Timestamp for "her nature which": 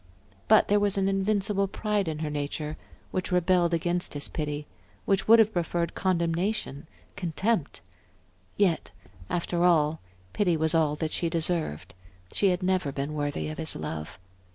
2.25-3.31